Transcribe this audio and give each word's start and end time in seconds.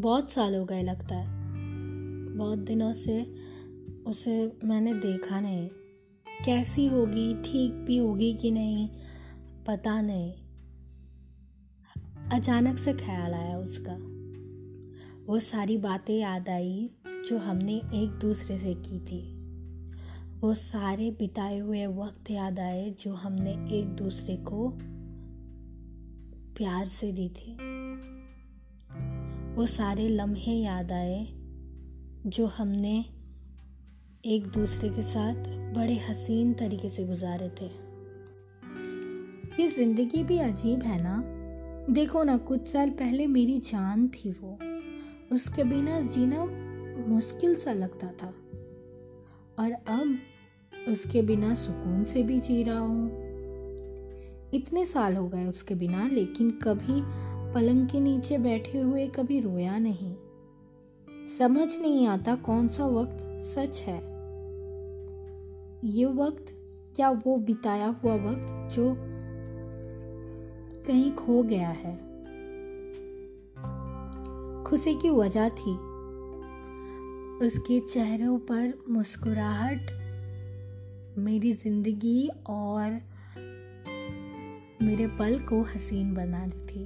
بہت 0.00 0.24
سال 0.28 0.54
ہو 0.54 0.64
گئے 0.64 0.82
لگتا 0.82 1.16
ہے۔ 1.18 1.26
بہت 2.38 2.68
دنوں 2.68 2.92
سے 2.92 3.22
اسے 4.04 4.48
میں 4.62 4.80
نے 4.80 4.92
دیکھا 5.02 5.40
نہیں۔ 5.40 5.68
کیسی 6.44 6.88
ہوگی، 6.88 7.34
ٹھیک 7.42 7.84
بھی 7.86 7.98
ہوگی 7.98 8.32
کہ 8.32 8.50
نہیں، 8.50 8.88
پتہ 9.64 10.02
نہیں۔ 10.02 10.32
اچانک 12.30 12.78
سے 12.78 12.92
خیال 13.06 13.34
آیا 13.34 13.56
اس 13.56 13.78
کا۔ 13.78 13.96
وہ 15.26 15.40
ساری 15.40 15.76
باتیں 15.76 16.14
یاد 16.14 16.48
آئی 16.48 16.88
جو 17.30 17.38
ہم 17.46 17.58
نے 17.58 17.80
ایک 17.90 18.22
دوسرے 18.22 18.58
سے 18.58 18.74
کی 18.82 18.98
تھی۔ 19.04 19.34
وہ 20.40 20.54
سارے 20.54 21.10
بتائے 21.20 21.60
ہوئے 21.60 21.86
وقت 21.86 22.30
یاد 22.30 22.58
آئے 22.58 22.92
جو 22.98 23.14
ہم 23.24 23.34
نے 23.34 23.54
ایک 23.68 23.98
دوسرے 23.98 24.36
کو 24.44 24.78
پیار 26.54 26.84
سے 26.84 27.12
دی 27.12 27.28
تھی۔ 27.34 27.56
وہ 29.56 29.66
سارے 29.66 30.08
لمحے 30.08 30.54
یاد 30.54 30.92
آئے 30.92 31.24
جو 32.24 32.46
ہم 32.58 32.68
نے 32.68 33.02
ایک 34.22 34.54
دوسرے 34.54 34.88
کے 34.94 35.02
ساتھ 35.02 35.48
بڑے 35.74 35.98
حسین 36.10 36.52
طریقے 36.56 36.88
سے 36.88 37.04
گزارے 37.04 37.48
تھے۔ 37.54 37.68
یہ 39.58 39.66
زندگی 39.66 40.22
بھی 40.22 40.40
عجیب 40.40 40.78
ہے 40.86 40.96
نا؟ 41.02 41.22
دیکھو 41.86 42.22
نا، 42.22 42.38
کچھ 42.44 42.68
سال 42.68 42.90
پہلے 42.98 43.26
میری 43.26 43.58
جان 43.64 44.08
تھی 44.12 44.32
وہ۔ 44.40 44.56
اس 45.30 45.44
کے 45.44 45.64
بنا 45.64 46.00
جینا 46.10 46.44
مشکل 47.06 47.54
سا 47.54 47.72
لگتا 47.72 48.10
تھا۔ 48.16 48.30
اور 49.56 49.70
اب 49.86 50.06
اس 50.86 51.06
کے 51.12 51.22
بنا 51.22 51.54
سکون 51.56 52.04
سے 52.04 52.22
بھی 52.22 52.38
جی 52.38 52.64
رہا 52.64 52.80
ہوں۔ 52.80 53.08
اتنے 54.52 54.84
سال 54.84 55.16
ہو 55.16 55.32
گئے 55.32 55.46
اس 55.46 55.64
کے 55.64 55.74
بنا، 55.74 56.08
لیکن 56.10 56.50
کبھی 56.50 57.00
پلنگ 57.52 57.86
کے 57.92 58.00
نیچے 58.00 58.38
بیٹھے 58.38 58.82
ہوئے 58.82 59.08
کبھی 59.12 59.42
رویا 59.42 59.78
نہیں۔ 59.78 60.32
سمجھ 61.28 61.80
نہیں 61.80 62.06
آتا 62.06 62.34
کون 62.42 62.68
سا 62.68 62.86
وقت 62.86 63.24
سچ 63.40 63.88
ہے۔ 63.88 64.00
یہ 65.82 66.06
وقت 66.06 66.52
کیا 66.96 67.12
وہ 67.26 67.36
بتایا 67.36 67.90
ہوا 68.04 68.14
وقت 68.14 68.74
جو 68.74 68.94
کہیں 70.86 71.10
کھو 71.16 71.42
گیا 71.42 71.72
ہے۔ 71.84 71.96
خوشی 74.64 74.94
کی 75.02 75.10
وجہ 75.10 75.48
تھی۔ 75.54 75.72
اس 77.46 77.58
کے 77.68 77.80
چہروں 77.80 78.38
پر 78.46 78.70
مسکراہٹ، 78.86 79.92
میری 81.16 81.52
زندگی 81.52 82.26
اور 82.42 82.90
میرے 84.80 85.06
پل 85.16 85.38
کو 85.38 85.62
حسین 85.74 86.14
بنا 86.14 86.46
دی 86.46 86.66
تھی۔ 86.66 86.84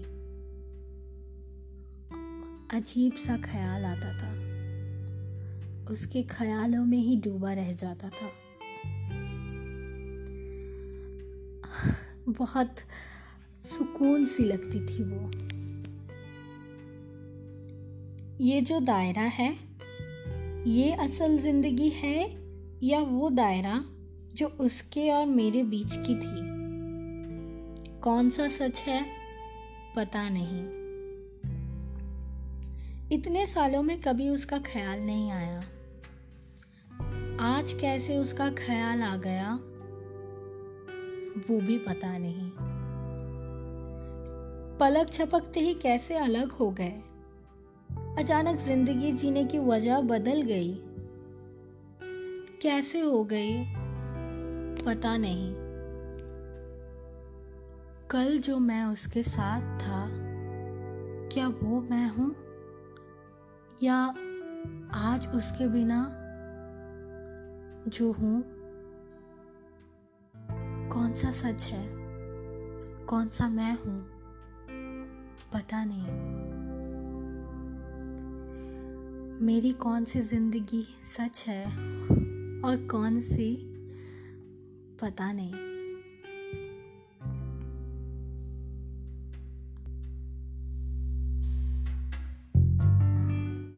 عجیب 2.76 3.16
سا 3.16 3.36
خیال 3.42 3.84
آتا 3.84 4.12
تھا۔ 4.18 4.34
اس 5.88 6.06
کے 6.06 6.22
خیالوں 6.28 6.86
میں 6.86 6.98
ہی 6.98 7.20
ڈوبا 7.24 7.54
رہ 7.54 7.72
جاتا 7.78 8.08
تھا۔ 8.18 8.26
بہت 12.38 12.80
سکون 13.64 14.26
سی 14.26 14.42
لگتی 14.42 14.78
تھی 14.86 15.04
وہ۔ 15.04 15.30
یہ 18.38 18.60
جو 18.60 18.78
دائرہ 18.86 19.28
ہے، 19.38 19.54
یہ 20.64 20.94
اصل 20.94 21.38
زندگی 21.38 21.90
ہے 22.02 22.34
یا 22.80 23.00
وہ 23.10 23.30
دائرہ 23.30 23.80
جو 24.32 24.48
اس 24.58 24.82
کے 24.82 25.12
اور 25.12 25.26
میرے 25.26 25.62
بیچ 25.62 25.98
کی 26.06 26.14
تھی؟ 26.20 26.40
کون 28.00 28.30
سا 28.30 28.42
سچ 28.50 28.88
ہے؟ 28.88 29.00
پتا 29.94 30.28
نہیں۔ 30.28 30.85
اتنے 33.10 33.46
سالوں 33.46 33.82
میں 33.82 33.96
کبھی 34.04 34.28
اس 34.28 34.46
کا 34.46 34.56
خیال 34.72 35.00
نہیں 35.00 35.30
آیا۔ 35.30 35.60
آج 37.38 37.74
کیسے 37.74 38.16
اس 38.16 38.32
کا 38.32 38.48
خیال 38.66 39.02
آ 39.02 39.16
گیا، 39.24 39.56
وہ 41.48 41.60
بھی 41.60 41.78
پتا 41.78 42.18
نہیں۔ 42.18 42.50
پلک 44.78 45.12
چھپکتے 45.12 45.60
ہی 45.60 45.74
کیسے 45.74 46.18
الگ 46.18 46.54
ہو 46.60 46.70
گئے۔ 46.70 47.00
اچانک 48.16 48.60
زندگی 48.60 49.12
جینے 49.12 49.44
کی 49.50 49.58
وجہ 49.58 50.02
بدل 50.08 50.42
گئی۔ 50.48 50.82
کیسے 52.60 53.00
ہو 53.00 53.30
گئی 53.30 53.64
پتا 54.84 55.16
نہیں۔ 55.16 55.54
کل 58.08 58.36
جو 58.36 58.58
میں 58.58 58.82
اس 58.82 59.12
کے 59.12 59.22
ساتھ 59.22 59.84
تھا، 59.84 60.08
کیا 61.30 61.48
وہ 61.62 61.80
میں 61.90 62.08
ہوں؟ 62.18 62.30
یا 63.80 64.12
آج 64.92 65.28
اس 65.32 65.52
کے 65.58 65.68
بنا 65.68 66.08
جو 67.86 68.12
ہوں، 68.18 68.42
کون 70.90 71.14
سا 71.14 71.32
سچ 71.32 71.72
ہے؟ 71.72 71.94
کون 73.06 73.28
سا 73.28 73.48
میں 73.48 73.76
ہوں؟ 73.86 74.00
پتا 75.50 75.84
نہیں۔ 75.84 76.06
میری 79.40 79.72
کون 79.78 80.04
سی 80.04 80.20
زندگی 80.20 80.82
سچ 81.02 81.48
ہے 81.48 81.64
اور 82.62 82.76
کون 82.90 83.22
سی 83.22 83.72
پتا 85.00 85.32
نہیں۔ 85.32 85.75